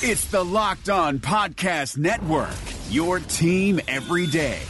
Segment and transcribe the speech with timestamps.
[0.00, 2.54] It's the Locked On Podcast Network,
[2.88, 4.60] your team every day.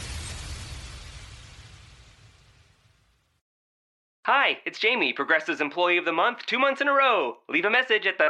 [4.25, 7.37] Hi, it's Jamie, Progressive's Employee of the Month, two months in a row.
[7.47, 8.29] Leave a message at the.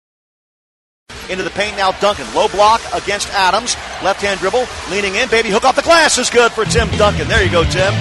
[1.29, 2.25] Into the paint now, Duncan.
[2.33, 3.75] Low block against Adams.
[4.03, 5.29] Left hand dribble, leaning in.
[5.29, 7.27] Baby hook off the glass is good for Tim Duncan.
[7.27, 7.93] There you go, Tim.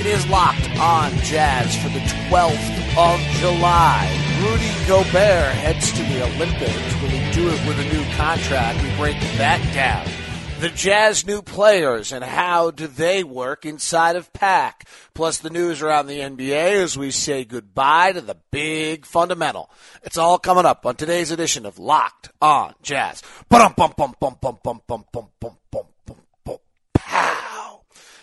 [0.00, 4.08] It is locked on Jazz for the 12th of July.
[4.42, 7.02] Rudy Gobert heads to the Olympics.
[7.02, 8.82] Will he do it with a new contract?
[8.82, 10.17] We break that down.
[10.60, 14.72] The Jazz new players and how do they work inside of PAAC?
[15.14, 19.70] Plus the news around the NBA as we say goodbye to the big fundamental.
[20.02, 23.22] It's all coming up on today's edition of Locked on Jazz.
[23.48, 23.72] Bum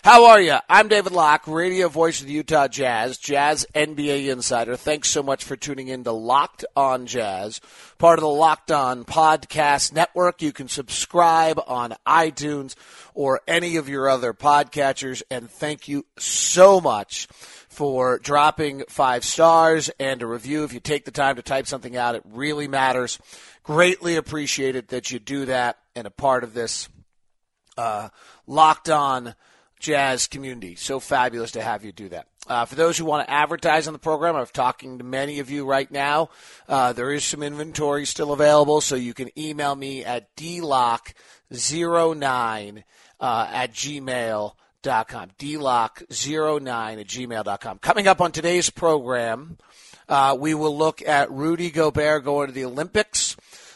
[0.05, 0.57] How are you?
[0.69, 4.75] I'm David Locke, radio voice of the Utah Jazz, Jazz NBA insider.
[4.75, 7.59] Thanks so much for tuning in to Locked on Jazz,
[7.97, 10.43] part of the Locked on Podcast Network.
[10.43, 12.75] You can subscribe on iTunes
[13.15, 15.23] or any of your other podcatchers.
[15.31, 17.25] And thank you so much
[17.67, 20.63] for dropping five stars and a review.
[20.63, 23.17] If you take the time to type something out, it really matters.
[23.63, 26.89] Greatly appreciated that you do that and a part of this
[27.75, 28.09] uh,
[28.45, 29.33] Locked on
[29.79, 30.75] jazz community.
[30.75, 32.27] So fabulous to have you do that.
[32.47, 35.49] Uh, for those who want to advertise on the program, I'm talking to many of
[35.49, 36.29] you right now.
[36.67, 42.83] Uh, there is some inventory still available, so you can email me at dlock09
[43.19, 45.31] uh, at gmail.com.
[45.39, 47.79] dlock09 at gmail.com.
[47.79, 49.57] Coming up on today's program,
[50.07, 53.35] uh, we will look at Rudy Gobert going to the Olympics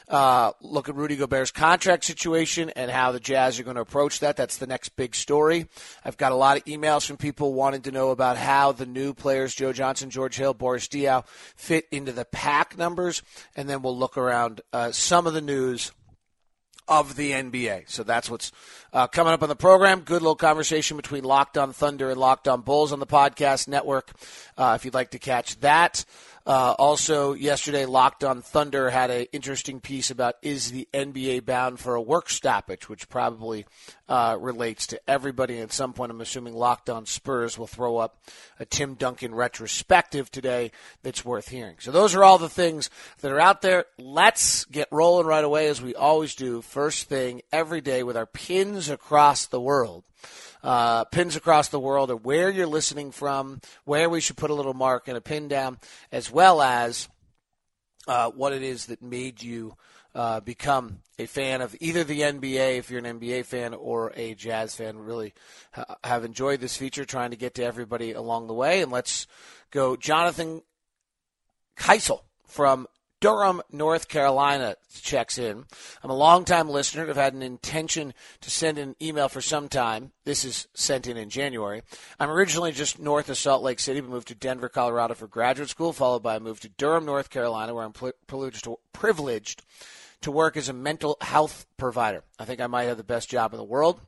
[0.09, 4.19] uh, look at Rudy Gobert's contract situation and how the Jazz are going to approach
[4.21, 4.35] that.
[4.35, 5.67] That's the next big story.
[6.03, 9.13] I've got a lot of emails from people wanting to know about how the new
[9.13, 11.25] players, Joe Johnson, George Hill, Boris Diaw,
[11.55, 13.21] fit into the PAAC numbers,
[13.55, 15.91] and then we'll look around uh, some of the news
[16.89, 17.83] of the NBA.
[17.87, 18.51] So that's what's
[18.91, 20.01] uh, coming up on the program.
[20.01, 24.11] Good little conversation between Locked On Thunder and Locked On Bulls on the podcast network.
[24.57, 26.03] Uh, if you'd like to catch that.
[26.45, 31.79] Uh, also, yesterday, Locked on Thunder had an interesting piece about is the NBA bound
[31.79, 33.65] for a work stoppage, which probably
[34.07, 35.59] uh, relates to everybody.
[35.59, 38.17] At some point, I'm assuming Locked on Spurs will throw up
[38.59, 40.71] a Tim Duncan retrospective today
[41.03, 41.75] that's worth hearing.
[41.79, 42.89] So, those are all the things
[43.21, 43.85] that are out there.
[43.97, 48.25] Let's get rolling right away, as we always do, first thing every day with our
[48.25, 50.03] pins across the world
[50.63, 54.55] uh, pins across the world, or where you're listening from, where we should put a
[54.55, 55.77] little mark and a pin down,
[56.11, 57.07] as well as
[58.07, 59.75] uh, what it is that made you
[60.15, 64.33] uh, become a fan of either the NBA, if you're an NBA fan, or a
[64.33, 64.97] Jazz fan.
[64.97, 65.33] Really
[65.71, 68.81] ha- have enjoyed this feature, trying to get to everybody along the way.
[68.81, 69.27] And let's
[69.71, 70.61] go, Jonathan
[71.77, 72.87] Keisel from
[73.21, 75.65] Durham, North Carolina checks in.
[76.01, 77.09] I'm a longtime listener.
[77.09, 80.11] I've had an intention to send an email for some time.
[80.23, 81.81] This is sent in in January.
[82.19, 85.69] I'm originally just north of Salt Lake City, but moved to Denver, Colorado for graduate
[85.69, 87.93] school, followed by a move to Durham, North Carolina, where I'm
[88.27, 89.63] privileged to, privileged
[90.21, 92.23] to work as a mental health provider.
[92.37, 93.99] I think I might have the best job in the world.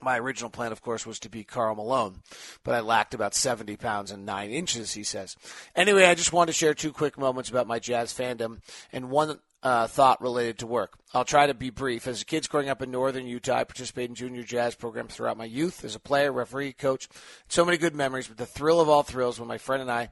[0.00, 2.22] My original plan, of course, was to be Karl Malone,
[2.62, 5.36] but I lacked about 70 pounds and 9 inches, he says.
[5.74, 8.60] Anyway, I just wanted to share two quick moments about my jazz fandom
[8.92, 10.98] and one uh, thought related to work.
[11.14, 12.06] I'll try to be brief.
[12.06, 15.38] As a kid growing up in northern Utah, I participated in junior jazz programs throughout
[15.38, 17.08] my youth as a player, referee, coach.
[17.48, 20.10] So many good memories, but the thrill of all thrills when my friend and I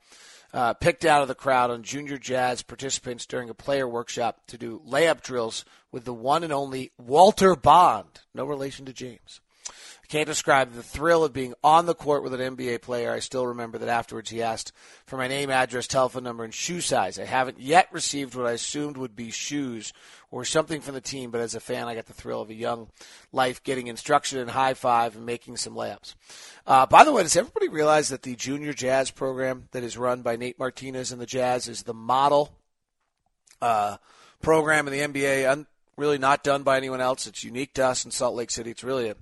[0.55, 4.59] uh, picked out of the crowd on junior jazz participants during a player workshop to
[4.59, 9.41] do layup drills with the one and only Walter Bond, no relation to James.
[10.13, 13.15] Can't describe the thrill of being on the court with an NBA player.
[13.15, 14.71] I still remember that afterwards he asked
[15.07, 17.19] for my name, address, telephone number, and shoe size.
[17.19, 19.95] I haven't yet received what I assumed would be shoes
[20.31, 22.55] or something from the team, but as a fan, I got the thrill of a
[22.55, 22.91] young
[23.33, 26.15] life getting instruction and high five and making some layups.
[26.67, 30.21] Uh, by the way, does everybody realize that the junior jazz program that is run
[30.21, 32.55] by Nate Martinez and the Jazz is the model
[33.63, 33.97] uh,
[34.43, 35.51] program in the NBA?
[35.51, 35.67] Un-
[35.97, 37.27] really not done by anyone else.
[37.27, 38.71] It's unique to us in Salt Lake City.
[38.71, 39.17] It's really a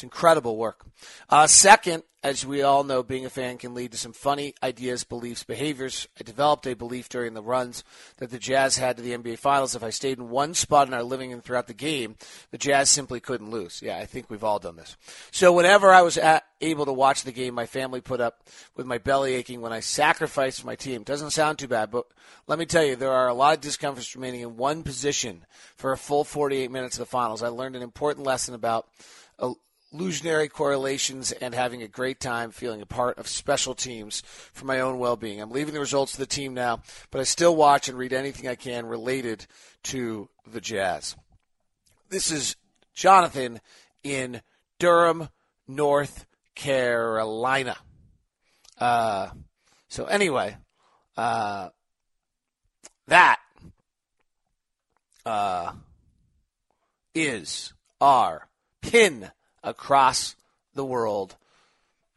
[0.00, 0.86] it's incredible work.
[1.28, 5.04] Uh, second, as we all know, being a fan can lead to some funny ideas,
[5.04, 6.08] beliefs, behaviors.
[6.18, 7.84] I developed a belief during the runs
[8.16, 9.74] that the Jazz had to the NBA Finals.
[9.74, 12.16] If I stayed in one spot in our living room throughout the game,
[12.50, 13.82] the Jazz simply couldn't lose.
[13.82, 14.96] Yeah, I think we've all done this.
[15.32, 18.86] So whenever I was at, able to watch the game, my family put up with
[18.86, 21.02] my belly aching when I sacrificed my team.
[21.02, 22.06] Doesn't sound too bad, but
[22.46, 25.44] let me tell you, there are a lot of discomforts remaining in one position
[25.76, 27.42] for a full 48 minutes of the finals.
[27.42, 28.88] I learned an important lesson about
[29.92, 34.22] illusionary correlations and having a great time feeling a part of special teams
[34.52, 35.40] for my own well-being.
[35.40, 38.48] I'm leaving the results to the team now, but I still watch and read anything
[38.48, 39.46] I can related
[39.84, 41.16] to the Jazz.
[42.08, 42.56] This is
[42.94, 43.60] Jonathan
[44.02, 44.42] in
[44.78, 45.28] Durham,
[45.66, 47.76] North Carolina.
[48.78, 49.30] Uh,
[49.88, 50.56] so anyway,
[51.16, 51.70] uh,
[53.08, 53.40] that
[55.26, 55.72] uh,
[57.14, 58.48] is our
[58.80, 59.30] pin
[59.62, 60.36] across
[60.74, 61.36] the world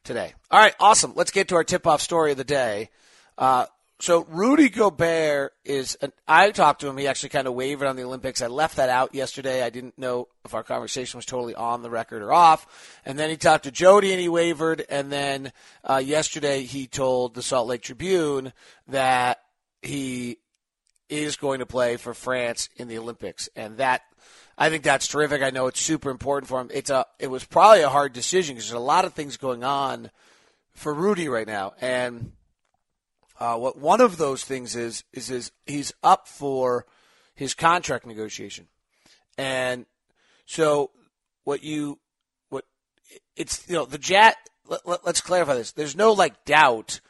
[0.04, 0.34] today.
[0.52, 1.14] All right, awesome.
[1.16, 2.90] Let's get to our tip off story of the day.
[3.38, 3.66] Uh,
[4.00, 5.96] so Rudy Gobert is.
[6.02, 6.98] An, I talked to him.
[6.98, 8.42] He actually kind of wavered on the Olympics.
[8.42, 9.64] I left that out yesterday.
[9.64, 13.00] I didn't know if our conversation was totally on the record or off.
[13.06, 14.86] And then he talked to Jody and he wavered.
[14.90, 15.54] And then
[15.86, 18.52] uh, yesterday he told the Salt Lake Tribune
[18.88, 19.40] that
[19.82, 20.38] he
[21.10, 24.02] is going to play for France in the Olympics, and that
[24.58, 25.42] I think that's terrific.
[25.42, 26.70] I know it's super important for him.
[26.74, 29.64] It's a it was probably a hard decision because there's a lot of things going
[29.64, 30.12] on
[30.74, 32.32] for Rudy right now, and
[33.40, 36.86] uh, what one of those things is is is he's up for
[37.36, 38.68] his contract negotiation,
[39.38, 39.86] and
[40.46, 40.92] so
[41.44, 42.00] what you
[42.50, 42.66] what
[43.36, 44.36] it's you know the Jazz.
[44.68, 45.72] Let, let, let's clarify this.
[45.72, 47.02] There's no like doubt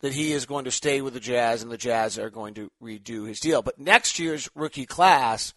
[0.00, 2.70] that he is going to stay with the Jazz and the Jazz are going to
[2.82, 3.62] redo his deal.
[3.62, 5.54] But next year's rookie class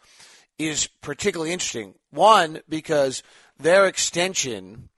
[0.58, 1.96] is particularly interesting.
[2.12, 3.24] One, because
[3.58, 4.90] their extension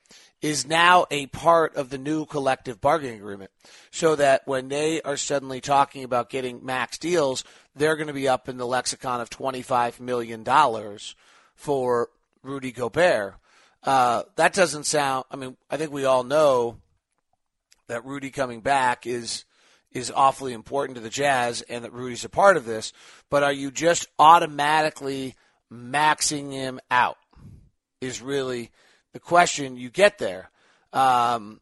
[0.41, 3.51] is now a part of the new collective bargaining agreement.
[3.91, 7.43] So that when they are suddenly talking about getting max deals,
[7.75, 10.45] they're going to be up in the lexicon of $25 million
[11.55, 12.09] for
[12.43, 13.35] Rudy Gobert.
[13.83, 16.77] Uh, that doesn't sound, I mean, I think we all know
[17.87, 19.45] that Rudy coming back is
[19.93, 22.91] is awfully important to the Jazz and that Rudy's a part of this,
[23.29, 25.33] but are you just automatically
[25.71, 27.17] maxing him out?
[28.01, 28.71] Is really
[29.13, 30.51] the question you get there.
[30.93, 31.59] Um,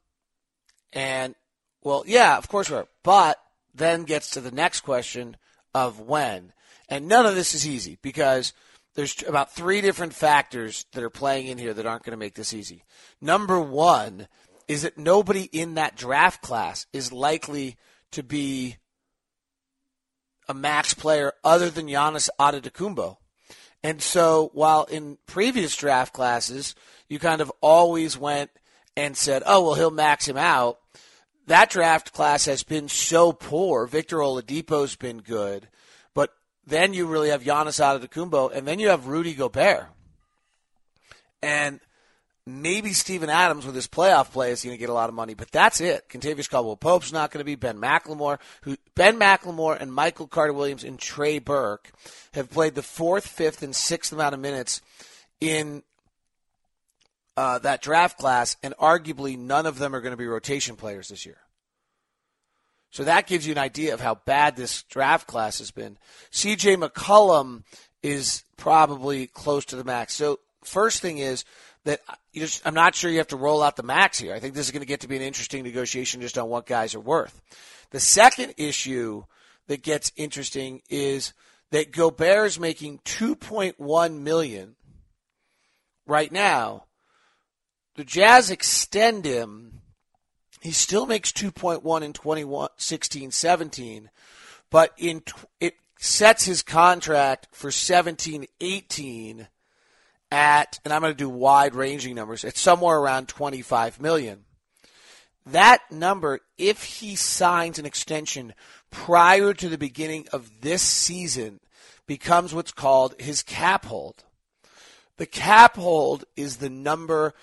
[0.92, 1.36] and,
[1.82, 2.88] well, yeah, of course we are.
[3.04, 3.38] But
[3.74, 5.38] then gets to the next question
[5.74, 6.52] of when.
[6.90, 8.54] And none of this is easy because
[8.96, 12.36] there's about three different factors that are playing in here that aren't going to make
[12.36, 12.84] this easy.
[13.22, 14.28] Number one
[14.68, 17.78] is that nobody in that draft class is likely
[18.12, 18.78] to be
[20.48, 23.18] a max player other than Giannis Antetokounmpo.
[23.86, 26.74] And so while in previous draft classes,
[27.08, 28.50] you kind of always went
[28.98, 30.80] and said, oh, well, he'll max him out.
[31.46, 33.86] That draft class has been so poor.
[33.86, 35.68] Victor Oladipo's been good.
[36.16, 36.34] But
[36.66, 39.86] then you really have Giannis Antetokounmpo, and then you have Rudy Gobert.
[41.44, 41.80] And
[42.46, 45.34] maybe Steven Adams with his playoff play is going to get a lot of money,
[45.34, 46.08] but that's it.
[46.10, 47.56] Kentavious Caldwell Pope's not going to be.
[47.56, 51.92] Ben McLemore, who Ben McLemore and Michael Carter Williams and Trey Burke
[52.34, 54.82] have played the fourth, fifth, and sixth amount of minutes
[55.42, 55.84] in
[57.36, 61.10] uh, that draft class, and arguably none of them are going to be rotation players
[61.10, 61.38] this year.
[62.92, 65.98] So that gives you an idea of how bad this draft class has been.
[66.32, 67.64] CJ McCollum
[68.02, 70.14] is probably close to the max.
[70.14, 71.44] So first thing is
[71.86, 72.02] that
[72.34, 74.34] just, I'm not sure you have to roll out the max here.
[74.34, 76.66] I think this is going to get to be an interesting negotiation just on what
[76.66, 77.42] guys are worth.
[77.92, 79.24] The second issue
[79.68, 81.34] that gets interesting is
[81.72, 84.76] that Gobert is making 2.1 million
[86.06, 86.86] right now
[87.96, 89.82] the Jazz extend him.
[90.62, 94.10] He still makes 2.1 in 2016 17,
[94.70, 95.24] but in
[95.60, 99.48] it sets his contract for 17 18
[100.32, 104.46] at, and I'm going to do wide ranging numbers, it's somewhere around 25 million.
[105.46, 108.54] That number, if he signs an extension
[108.90, 111.60] prior to the beginning of this season,
[112.08, 114.24] becomes what's called his cap hold.
[115.18, 117.34] The cap hold is the number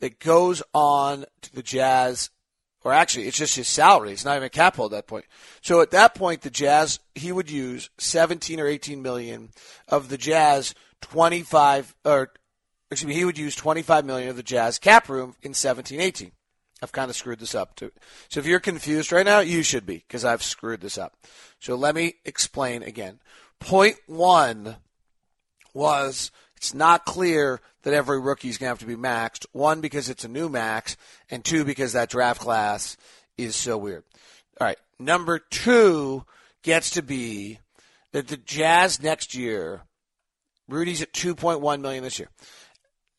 [0.00, 2.30] that goes on to the Jazz,
[2.82, 4.12] or actually, it's just his salary.
[4.12, 5.26] It's not even a cap hold at that point.
[5.60, 9.50] So at that point, the Jazz he would use 17 or 18 million
[9.86, 12.30] of the Jazz 25 or
[12.90, 16.32] excuse me, he would use 25 million of the Jazz cap room in 17 18.
[16.82, 17.92] I've kind of screwed this up too.
[18.28, 21.14] So if you're confused right now, you should be because I've screwed this up.
[21.58, 23.20] So let me explain again.
[23.58, 24.76] Point one
[25.74, 29.46] was It's not clear that every rookie is going to have to be maxed.
[29.52, 30.96] One, because it's a new max,
[31.30, 32.96] and two, because that draft class
[33.38, 34.04] is so weird.
[34.60, 34.78] All right.
[34.98, 36.24] Number two
[36.62, 37.58] gets to be
[38.12, 39.82] that the Jazz next year,
[40.70, 42.28] Rudy's at 2.1 million this year.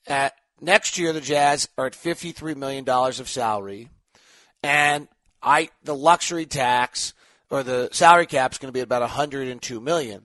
[0.08, 3.90] At next year, the Jazz are at 53 million dollars of salary,
[4.64, 5.08] and
[5.42, 7.14] I the luxury tax
[7.50, 10.24] or the salary cap is going to be about 102 million.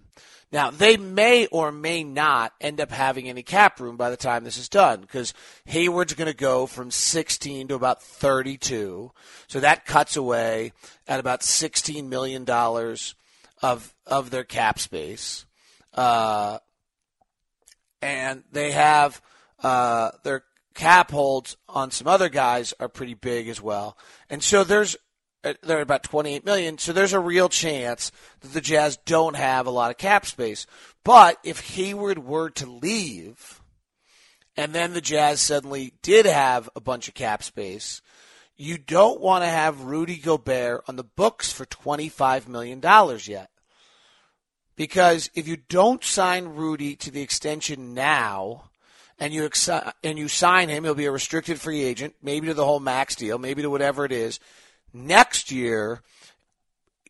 [0.52, 4.44] Now, they may or may not end up having any cap room by the time
[4.44, 9.10] this is done because Hayward's going to go from 16 to about 32.
[9.48, 10.72] So that cuts away
[11.08, 12.48] at about $16 million
[13.60, 15.46] of, of their cap space.
[15.92, 16.58] Uh,
[18.02, 19.20] and they have
[19.62, 23.96] uh, their cap holds on some other guys are pretty big as well.
[24.28, 24.96] And so there's
[25.42, 26.78] uh, they're about 28 million.
[26.78, 28.10] So there's a real chance
[28.40, 30.66] that the Jazz don't have a lot of cap space.
[31.04, 33.60] But if Hayward were to leave,
[34.56, 38.02] and then the Jazz suddenly did have a bunch of cap space,
[38.56, 42.80] you don't want to have Rudy Gobert on the books for $25 million
[43.24, 43.50] yet.
[44.76, 48.70] Because if you don't sign Rudy to the extension now,
[49.18, 49.48] and you
[50.04, 53.14] and you sign him, he'll be a restricted free agent, maybe to the whole max
[53.14, 54.38] deal, maybe to whatever it is
[54.96, 56.02] next year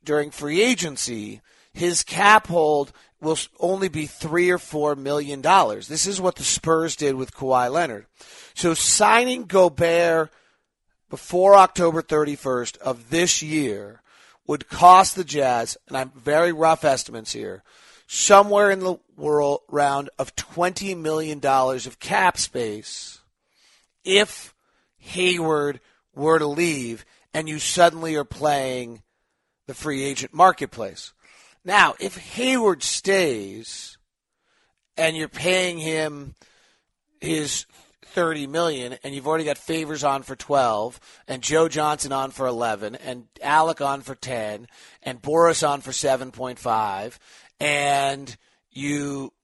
[0.05, 1.41] during free agency,
[1.73, 5.89] his cap hold will only be three or four million dollars.
[5.89, 8.07] This is what the Spurs did with Kawhi Leonard.
[8.55, 10.31] So signing Gobert
[11.09, 14.03] before October 31st of this year
[14.47, 17.63] would cost the Jazz, and I'm very rough estimates here,
[18.07, 23.21] somewhere in the world round of $20 million of cap space
[24.05, 24.55] if
[24.99, 25.81] Hayward
[26.15, 29.03] were to leave and you suddenly are playing
[29.67, 31.13] the free agent marketplace.
[31.65, 33.99] Now, if Hayward stays
[34.97, 36.35] and you're paying him
[37.21, 37.67] his
[38.17, 42.47] 30 million and you've already got favors on for 12 and Joe Johnson on for
[42.47, 44.67] 11 and Alec on for 10
[45.03, 47.19] and Boris on for 7.5
[47.61, 48.35] and
[48.71, 49.35] you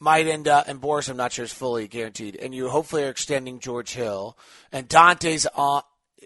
[0.00, 3.10] might end up and Boris I'm not sure is fully guaranteed and you hopefully are
[3.10, 4.38] extending George Hill
[4.72, 5.82] and Dante Exum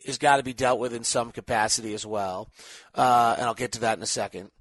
[0.07, 2.49] has got to be dealt with in some capacity as well.
[2.95, 4.53] Uh, and I'll get to that in a second.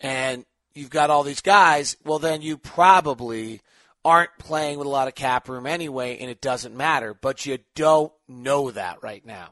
[0.00, 1.98] And you've got all these guys.
[2.02, 3.60] Well, then you probably
[4.04, 7.14] aren't playing with a lot of cap room anyway, and it doesn't matter.
[7.14, 9.50] But you don't know that right now.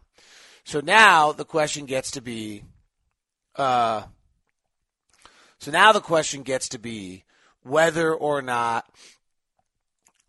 [0.65, 2.65] So now the question gets to be.
[3.57, 4.03] Uh,
[5.59, 7.25] so now the question gets to be
[7.63, 8.87] whether or not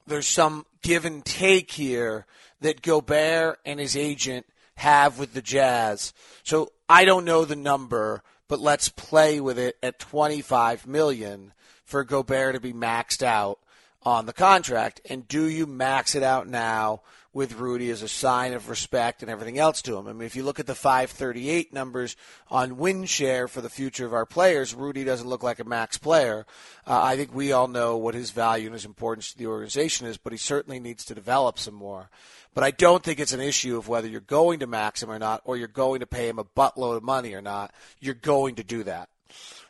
[0.06, 2.26] there's some give and take here
[2.62, 6.14] that Gobert and his agent have with the Jazz.
[6.44, 11.54] So I don't know the number, but let's play with it at 25 million
[11.86, 13.60] for Gobert to be maxed out
[14.06, 15.02] on the contract.
[15.10, 17.02] And do you max it out now
[17.34, 20.08] with Rudy as a sign of respect and everything else to him?
[20.08, 22.16] I mean, if you look at the 538 numbers
[22.50, 25.98] on win share for the future of our players, Rudy doesn't look like a max
[25.98, 26.46] player.
[26.86, 30.08] Uh, I think we all know what his value and his importance to the organization
[30.08, 32.10] is, but he certainly needs to develop some more.
[32.54, 35.18] But I don't think it's an issue of whether you're going to max him or
[35.18, 37.74] not, or you're going to pay him a buttload of money or not.
[38.00, 39.10] You're going to do that.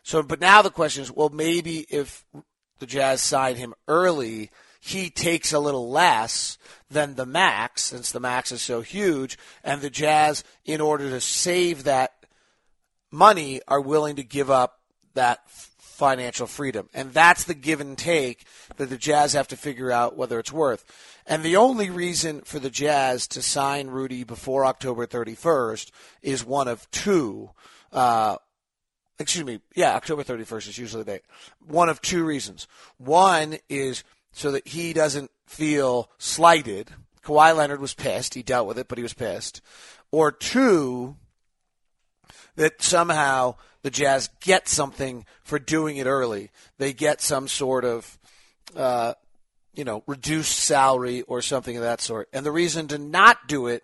[0.04, 2.26] So, but now the question is, well, maybe if
[2.84, 6.58] the Jazz sign him early, he takes a little less
[6.92, 11.22] than the max, since the max is so huge, and the Jazz, in order to
[11.22, 12.12] save that
[13.10, 14.82] money, are willing to give up
[15.14, 16.90] that financial freedom.
[16.94, 18.44] And that's the give and take
[18.76, 20.84] that the Jazz have to figure out whether it's worth.
[21.26, 25.90] And the only reason for the Jazz to sign Rudy before October 31st
[26.22, 27.52] is one of two.
[27.94, 28.36] Uh,
[29.20, 31.24] excuse me, yeah, October 31st is usually the date.
[31.66, 32.68] One of two reasons.
[32.98, 36.92] One is so that he doesn't feel slighted.
[37.24, 38.34] Kawhi Leonard was pissed.
[38.34, 39.62] He dealt with it, but he was pissed.
[40.12, 41.16] Or two,
[42.56, 46.50] that somehow the Jazz get something for doing it early.
[46.78, 48.18] They get some sort of
[48.76, 49.14] uh,
[49.74, 52.30] you know, reduced salary or something of that sort.
[52.32, 53.84] And the reason to not do it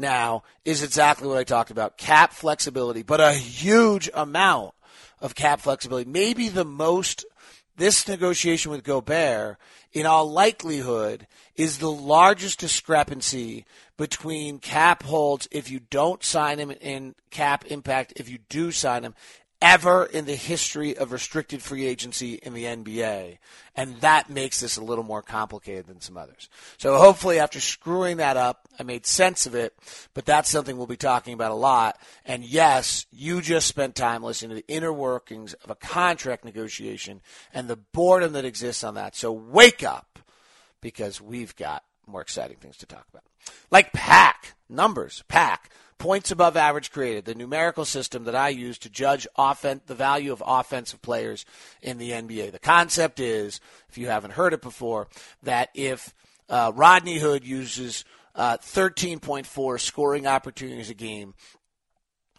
[0.00, 4.74] now is exactly what I talked about cap flexibility, but a huge amount
[5.20, 6.10] of cap flexibility.
[6.10, 7.24] Maybe the most,
[7.76, 9.58] this negotiation with Gobert,
[9.92, 11.26] in all likelihood,
[11.56, 13.64] is the largest discrepancy
[13.96, 19.04] between cap holds if you don't sign him and cap impact if you do sign
[19.04, 19.14] him
[19.62, 23.38] ever in the history of restricted free agency in the NBA.
[23.76, 26.48] And that makes this a little more complicated than some others.
[26.78, 29.74] So hopefully after screwing that up, I made sense of it,
[30.14, 31.98] but that's something we'll be talking about a lot.
[32.24, 37.20] And yes, you just spent time listening to the inner workings of a contract negotiation
[37.52, 39.14] and the boredom that exists on that.
[39.14, 40.18] So wake up
[40.80, 43.24] because we've got more exciting things to talk about.
[43.70, 45.58] Like PAAC numbers, PAAC
[45.98, 50.32] points above average created, the numerical system that I use to judge offense, the value
[50.32, 51.44] of offensive players
[51.82, 52.52] in the NBA.
[52.52, 55.08] The concept is, if you haven't heard it before,
[55.42, 56.14] that if
[56.48, 61.34] uh, Rodney Hood uses uh, 13.4 scoring opportunities a game,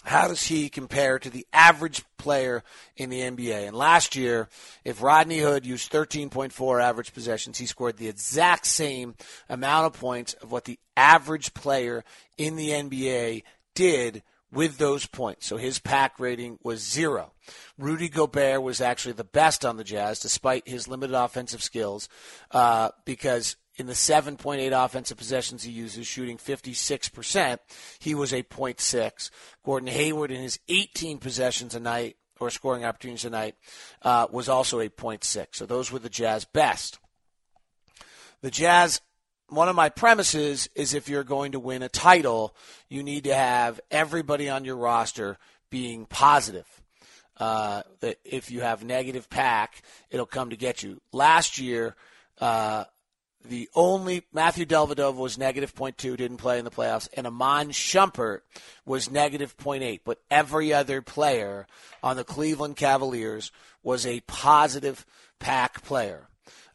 [0.04, 2.64] how does he compare to the average player
[2.96, 3.68] in the NBA?
[3.68, 4.50] And last year,
[4.84, 9.16] if Rodney Hood used 13.4 average possessions, he scored the exact same
[9.48, 12.04] amount of points of what the average player
[12.38, 13.44] in the NBA
[13.76, 15.46] did with those points.
[15.46, 17.32] So his PAAC rating was zero.
[17.78, 22.10] Rudy Gobert was actually the best on the Jazz, despite his limited offensive skills,
[22.52, 27.58] uh, because in the 7.8 offensive possessions he uses, shooting 56%,
[27.98, 29.32] he was a 0.6.
[29.66, 33.56] Gordon Hayward in his 18 possessions a night or scoring opportunities a night
[34.04, 35.48] uh, was also a 0.6.
[35.54, 37.00] So those were the Jazz best.
[38.42, 39.02] The Jazz,
[39.50, 42.56] one of my premises is if you're going to win a title,
[42.88, 45.40] you need to have everybody on your roster
[45.72, 46.68] being positive.
[47.36, 47.82] Uh,
[48.24, 49.70] if you have negative PAAC,
[50.12, 51.02] it'll come to get you.
[51.12, 51.96] Last year,
[52.40, 52.84] uh,
[53.44, 58.42] the only Matthew Dellavedova was negative 0.2, didn't play in the playoffs, and Iman Shumpert
[58.86, 60.02] was negative 0.8.
[60.06, 61.68] But every other player
[62.04, 63.52] on the Cleveland Cavaliers
[63.84, 65.06] was a positive
[65.40, 66.28] PAAC player.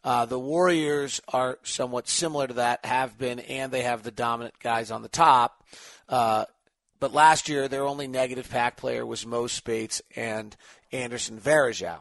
[0.03, 4.57] Uh, the Warriors are somewhat similar to that, have been, and they have the dominant
[4.59, 5.63] guys on the top.
[6.07, 6.45] Uh,
[6.99, 10.55] but last year, their only negative PAAC player was Mo Speights and
[10.91, 11.99] Anderson Varejao.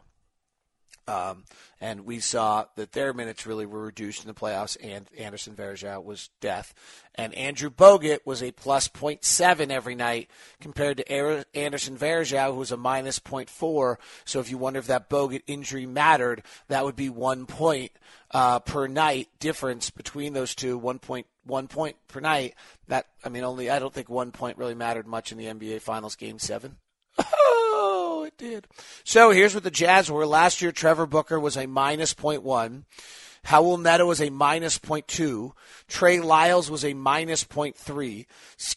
[1.08, 1.44] Um,
[1.80, 6.02] and we saw that their minutes really were reduced in the playoffs, and Anderson Varejao
[6.02, 6.74] was death.
[7.14, 12.72] And Andrew Bogut was a plus 0.7 every night compared to Anderson Varejao, who was
[12.72, 13.96] a minus 0.4.
[14.24, 17.92] So if you wonder if that Bogut injury mattered, that would be one point
[18.32, 22.54] uh, per night difference between those two, one point one point per night.
[22.88, 25.80] That I mean, only I don't think one point really mattered much in the NBA
[25.80, 26.76] Finals Game Seven.
[28.26, 28.66] It did.
[29.04, 30.26] So here's what the Jazz were.
[30.26, 32.82] Last year, Trevor Booker was a minus 0.1.
[33.46, 35.52] Raul Neto was a minus 0.2.
[35.86, 38.26] Trey Lyles was a minus 0.3.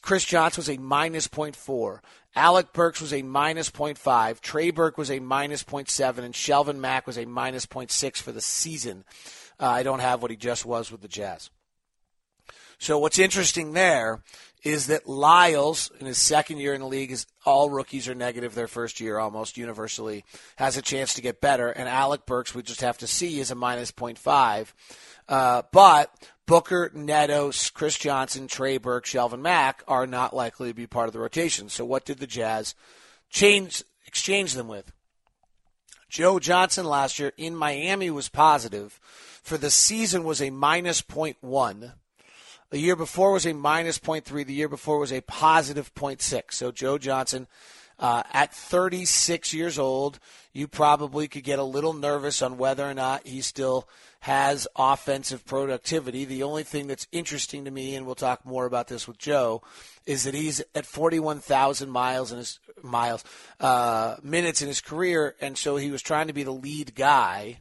[0.03, 1.99] Chris Johnson was a minus 0.4.
[2.35, 4.39] Alec Burks was a minus 0.5.
[4.39, 6.19] Trey Burke was a minus 0.7.
[6.19, 9.03] And Shelvin Mack was a minus 0.6 for the season.
[9.59, 11.49] Uh, I don't have what he just was with the Jazz.
[12.77, 14.21] So what's interesting there
[14.63, 18.55] is that Lyles, in his second year in the league, is all rookies are negative
[18.55, 20.25] their first year almost universally,
[20.57, 21.69] has a chance to get better.
[21.69, 24.73] And Alec Burks, we just have to see, is a minus 0.5.
[25.29, 26.13] Uh, but
[26.45, 31.13] Booker, Neto, Chris Johnson, Trey Burke, Shelvin Mack are not likely to be part of
[31.13, 31.69] the rotation.
[31.69, 32.75] So what did the Jazz
[33.29, 34.91] change exchange them with?
[36.09, 38.99] Joe Johnson last year in Miami was positive.
[39.43, 41.93] For the season was a minus 0.1.
[42.71, 44.45] The year before was a minus 0.3.
[44.45, 46.53] The year before was a positive 0.6.
[46.53, 47.47] So Joe Johnson,
[47.97, 50.19] uh, at 36 years old,
[50.53, 55.45] you probably could get a little nervous on whether or not he still has offensive
[55.45, 56.25] productivity.
[56.25, 59.63] The only thing that's interesting to me, and we'll talk more about this with Joe,
[60.05, 63.23] is that he's at 41,000 miles in his miles
[63.59, 67.57] uh, minutes in his career, and so he was trying to be the lead guy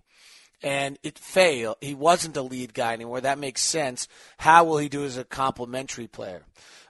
[0.62, 1.76] and it failed.
[1.80, 3.20] He wasn't a lead guy anymore.
[3.20, 4.08] That makes sense.
[4.38, 6.42] How will he do as a complementary player?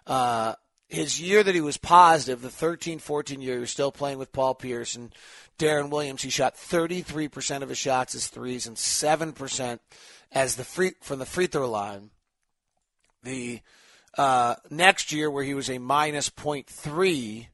[0.07, 0.55] Uh,
[0.89, 4.33] his year that he was positive, the 13 14 year, he was still playing with
[4.33, 5.15] Paul Pierce and
[5.59, 6.23] Deron Williams.
[6.23, 9.79] He shot 33% of his shots as threes and 7%
[10.33, 12.11] as the free from the free throw line.
[13.23, 13.61] The
[14.17, 17.49] uh, next year, where he was a minus 0.3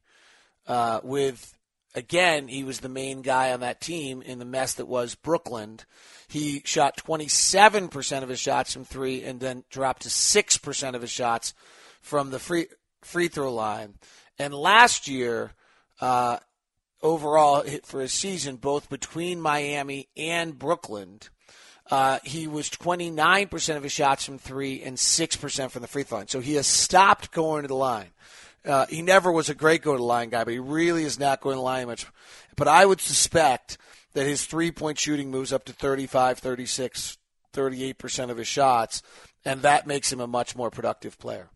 [0.67, 1.55] uh, with
[1.95, 5.81] again, he was the main guy on that team in the mess that was Brooklyn.
[6.29, 11.11] He shot 27% of his shots from three and then dropped to 6% of his
[11.11, 11.55] shots
[12.01, 12.67] from the free,
[13.03, 13.95] free throw line.
[14.39, 15.53] And last year,
[16.01, 16.39] uh,
[17.03, 21.21] overall for his season, both between Miami and Brooklyn,
[21.91, 26.19] uh, he was 29% of his shots from three and 6% from the free throw
[26.19, 26.29] line.
[26.29, 28.09] So he has stopped going to the line.
[28.65, 31.41] Uh, he never was a great go to line guy, but he really is not
[31.41, 32.07] going to line much.
[32.57, 33.77] But I would suspect
[34.15, 37.19] that his three point shooting moves up to 35, 36,
[37.53, 39.03] 38% of his shots,
[39.45, 41.51] and that makes him a much more productive player.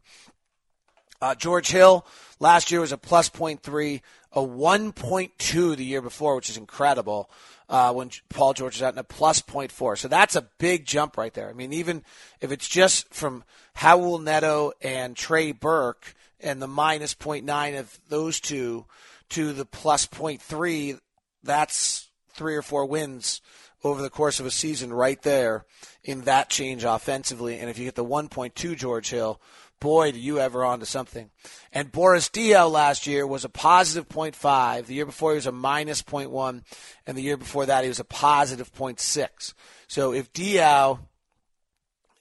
[1.21, 2.07] Uh, George Hill
[2.39, 4.01] last year was a plus 0.3,
[4.33, 7.31] a 1.2 the year before, which is incredible.
[7.69, 9.99] Uh, when Paul George is out in a plus 0.4.
[9.99, 11.51] So that's a big jump right there.
[11.51, 12.03] I mean, even
[12.41, 13.45] if it's just from
[13.77, 18.87] Raul Neto and Trey Burke, and the minus 0.9 of those two
[19.31, 20.99] to the plus 0.3,
[21.43, 23.41] that's three or four wins
[23.85, 25.65] over the course of a season right there
[26.03, 27.59] in that change offensively.
[27.59, 29.41] And if you get the 1.2 George Hill,
[29.81, 31.31] boy, do you ever onto something.
[31.73, 34.87] And Boris Diaw last year was a positive 0.5.
[34.87, 36.63] The year before he was a minus 0.1.
[37.07, 39.55] And the year before that he was a positive 0.6.
[39.87, 40.99] So if Diaw,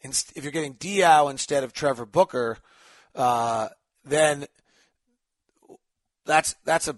[0.04, 2.60] if you're getting Diaw instead of Trevor Booker,
[3.16, 3.70] uh,
[4.10, 4.46] then
[6.26, 6.98] that's that's a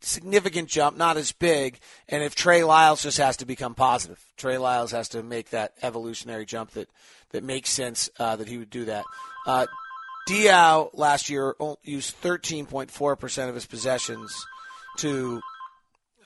[0.00, 1.78] significant jump, not as big.
[2.08, 5.74] And if Trey Lyles just has to become positive, Trey Lyles has to make that
[5.82, 6.88] evolutionary jump that
[7.30, 9.04] that makes sense uh, that he would do that.
[9.46, 9.66] Uh,
[10.28, 14.46] Diaw last year used 13.4% of his possessions
[14.98, 15.40] to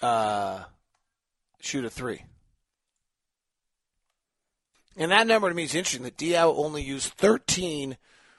[0.03, 0.65] uh,
[1.61, 2.23] shoot a three.
[4.97, 7.97] And that number to me is interesting that Diaw only used 13%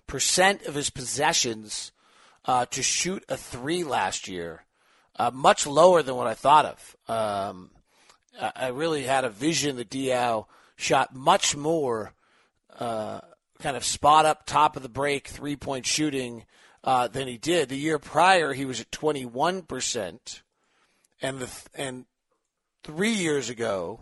[0.08, 1.92] of his possessions
[2.46, 4.66] uh, to shoot a three last year
[5.18, 6.96] uh, much lower than what I thought of.
[7.08, 7.72] Um,
[8.40, 12.14] I really had a vision that Diaw shot much more
[12.78, 13.22] uh,
[13.60, 16.46] kind of spot up top of the break three point shooting
[16.84, 17.70] uh, than he did.
[17.70, 20.42] The year prior, he was at 21%.
[21.22, 22.06] And, the, and
[22.84, 24.02] three years ago,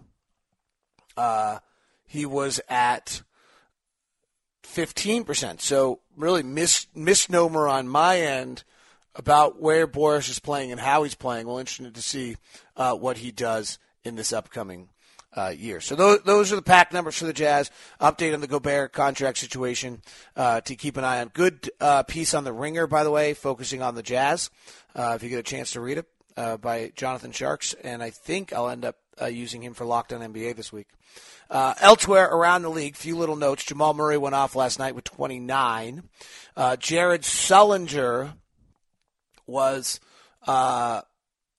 [1.15, 1.59] uh,
[2.05, 3.21] he was at
[4.63, 5.61] 15%.
[5.61, 8.63] So, really, mis- misnomer on my end
[9.15, 11.47] about where Boris is playing and how he's playing.
[11.47, 12.37] Well, interested to see
[12.75, 14.89] uh, what he does in this upcoming
[15.35, 15.81] uh, year.
[15.81, 17.71] So those, those are the PAAC numbers for the Jazz.
[17.99, 20.01] Update on the Gobert contract situation
[20.35, 21.29] uh, to keep an eye on.
[21.29, 24.49] Good uh, piece on the Ringer, by the way, focusing on the Jazz.
[24.95, 26.05] Uh, if you get a chance to read it
[26.37, 28.97] uh, by Jonathan Tjarks, and I think I'll end up
[29.29, 30.87] using him for Locked On NBA this week.
[31.49, 33.63] elsewhere around the league, few little notes.
[33.63, 36.03] Jamal Murray went off last night with 29.
[36.79, 38.33] Jared Sullinger
[39.45, 39.99] was
[40.47, 41.01] uh,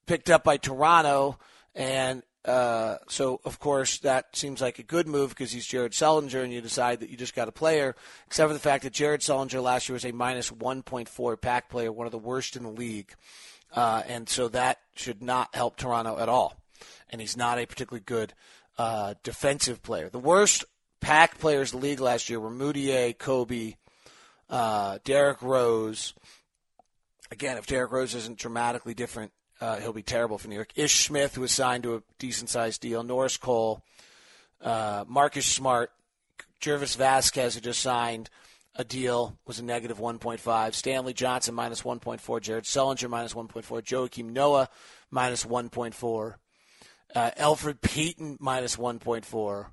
[0.07, 1.39] picked up by Toronto,
[1.75, 6.43] and uh, so of course that seems like a good move because he's Jared Sullinger,
[6.43, 7.95] and you decide that you just got a player.
[8.27, 11.93] Except for the fact that Jared Sullinger last year was a minus 1.4 PAAC player,
[11.93, 13.15] one of the worst in the league,
[13.75, 16.57] uh, and so that should not help Toronto at all.
[17.15, 18.35] And he's not a particularly good
[18.77, 20.09] uh, defensive player.
[20.09, 20.65] The worst
[21.01, 23.77] pack players in the league last year were Mudiay, Kobe,
[24.51, 26.15] uh, Derrick Rose
[27.35, 30.71] again, if Derrick Rose isn't dramatically different, uh, he'll be terrible for New York.
[30.77, 33.03] Ish Smith was signed to a decent sized deal.
[33.03, 33.83] Norris Cole,
[34.63, 35.91] uh, Marcus Smart,
[36.61, 38.31] Greivis Vasquez, who just signed
[38.77, 40.75] a deal, was a negative 1.5.
[40.75, 42.41] Stanley Johnson minus 1.4.
[42.41, 43.83] Jared Sullinger minus 1.4.
[43.83, 44.69] Joakim Noah
[45.11, 46.35] minus 1.4.
[47.15, 49.67] Uh, Elfrid Payton minus 1.4.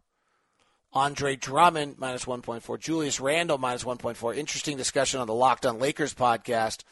[0.93, 2.79] Andre Drummond minus 1.4.
[2.79, 4.35] Julius Randle minus 1.4.
[4.35, 6.83] Interesting discussion on the Locked On Lakers podcast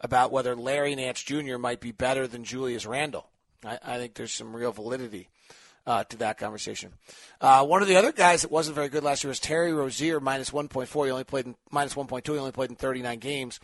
[0.00, 1.58] about whether Larry Nance Jr.
[1.58, 3.28] might be better than Julius Randle.
[3.64, 5.28] I, I think there's some real validity
[5.88, 6.92] uh, to that conversation.
[7.40, 10.20] Uh, one of the other guys that wasn't very good last year was Terry Rozier,
[10.20, 11.06] minus 1.4.
[11.06, 12.32] He only played in minus 1.2.
[12.32, 13.58] He only played in 39 games.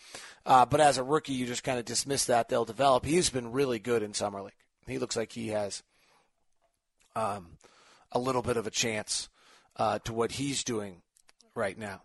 [0.44, 2.49] Uh, but as a rookie, you just kind of dismiss that.
[2.49, 3.05] They'll develop.
[3.05, 4.53] He's been really good in summer league.
[4.87, 5.83] He looks like he has
[7.16, 7.59] um,
[8.12, 9.29] a little bit of a chance
[9.77, 11.03] uh, to what he's doing
[11.55, 12.03] right now.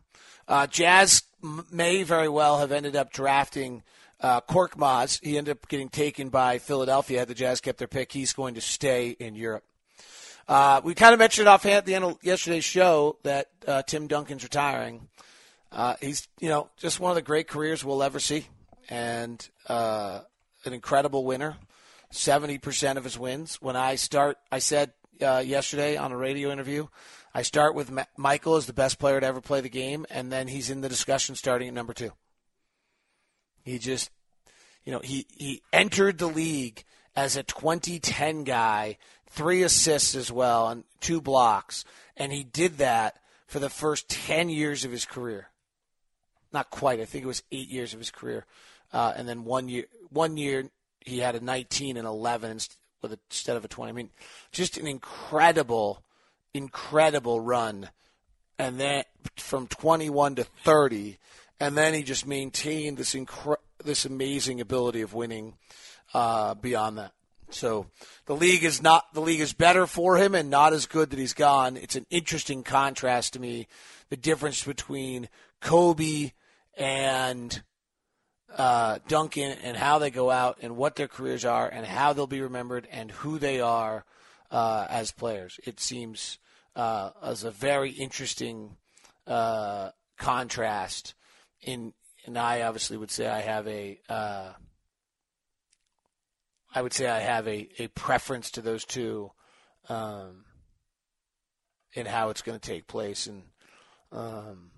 [0.47, 1.23] Uh, Jazz
[1.71, 3.83] may very well have ended up drafting
[4.21, 7.19] uh, Korkmaz, he ended up getting taken by Philadelphia.
[7.19, 8.11] Had the Jazz kept their pick.
[8.11, 9.63] He's going to stay in Europe.
[10.47, 14.07] Uh, we kind of mentioned offhand at the end of yesterday's show that uh, Tim
[14.07, 15.07] Duncan's retiring.
[15.71, 18.47] Uh, he's, you know, just one of the great careers we'll ever see,
[18.89, 20.21] and uh,
[20.65, 21.55] an incredible winner.
[22.11, 23.61] Seventy percent of his wins.
[23.61, 24.91] When I start, I said
[25.21, 26.87] uh, yesterday on a radio interview,
[27.33, 30.31] I start with Ma- Michael as the best player to ever play the game, and
[30.31, 32.11] then he's in the discussion starting at number two.
[33.63, 34.09] He just,
[34.83, 36.83] you know, he, he entered the league
[37.15, 41.85] as a 2010 guy, three assists as well, and two blocks.
[42.17, 45.49] And he did that for the first 10 years of his career.
[46.51, 46.99] Not quite.
[46.99, 48.45] I think it was eight years of his career.
[48.91, 50.65] Uh, and then one year, one year
[51.01, 52.59] he had a 19 and 11
[53.01, 53.89] with a, instead of a 20.
[53.89, 54.09] I mean,
[54.51, 56.03] just an incredible,
[56.53, 57.89] incredible run.
[58.57, 59.03] And then
[59.37, 61.17] from 21 to 30,
[61.59, 65.55] and then he just maintained this incre- this amazing ability of winning
[66.13, 67.13] uh, beyond that.
[67.51, 67.87] So
[68.25, 71.19] the league is not the league is better for him and not as good that
[71.19, 71.77] he's gone.
[71.77, 73.67] It's an interesting contrast to me,
[74.09, 75.29] the difference between
[75.61, 76.31] Kobe
[76.77, 77.63] and
[78.57, 82.27] uh, Duncan and how they go out and what their careers are and how they'll
[82.27, 84.05] be remembered and who they are
[84.51, 85.59] uh, as players.
[85.65, 86.39] It seems
[86.75, 88.77] uh, as a very interesting
[89.27, 91.13] uh, contrast
[91.61, 91.93] in
[92.25, 94.51] and I obviously would say I have a uh,
[96.75, 99.31] I would say I have a, a preference to those two.
[99.87, 100.45] Um,
[101.93, 103.43] in how it's going to take place and
[104.11, 104.71] um,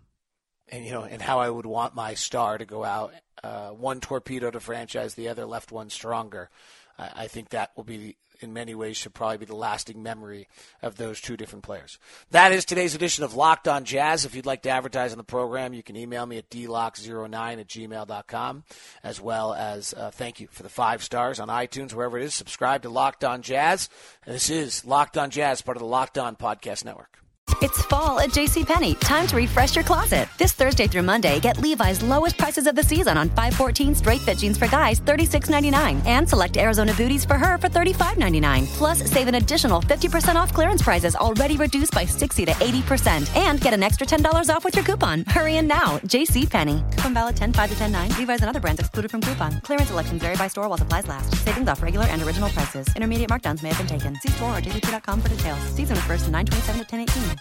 [0.69, 3.13] and you know and how I would want my star to go out.
[3.43, 6.49] Uh, one torpedo to franchise, the other left one stronger.
[6.97, 10.47] I, I think that will be in many ways should probably be the lasting memory
[10.81, 11.99] of those two different players.
[12.31, 14.25] That is today's edition of Locked On Jazz.
[14.25, 17.67] If you'd like to advertise on the program, you can email me at dlock09 at
[17.67, 18.63] gmail.com,
[19.03, 22.33] as well as uh, thank you for the five stars on iTunes, wherever it is.
[22.33, 23.89] Subscribe to Locked On Jazz.
[24.25, 27.21] This is Locked On Jazz, part of the Locked On Podcast Network.
[27.61, 28.99] It's fall at JCPenney.
[28.99, 30.27] Time to refresh your closet.
[30.37, 34.37] This Thursday through Monday, get Levi's lowest prices of the season on 514 straight fit
[34.37, 36.05] jeans for guys, $36.99.
[36.05, 38.67] And select Arizona booties for her for $35.99.
[38.77, 43.35] Plus, save an additional 50% off clearance prices already reduced by 60 to 80%.
[43.35, 45.25] And get an extra $10 off with your coupon.
[45.25, 45.99] Hurry in now.
[45.99, 46.91] JCPenney.
[46.95, 48.09] Coupon valid 10 5 to 10 9.
[48.11, 49.61] Levi's and other brands excluded from coupon.
[49.61, 51.35] Clearance selections vary by store while supplies last.
[51.43, 52.87] Savings off regular and original prices.
[52.95, 54.19] Intermediate markdowns may have been taken.
[54.21, 55.59] See store or jcp.com for details.
[55.75, 57.40] Season refers to 927 to 1018.